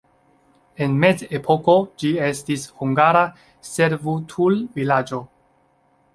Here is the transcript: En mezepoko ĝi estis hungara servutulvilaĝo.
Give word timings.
En 0.85 0.95
mezepoko 1.03 1.75
ĝi 2.03 2.11
estis 2.29 2.65
hungara 2.81 3.23
servutulvilaĝo. 3.75 5.23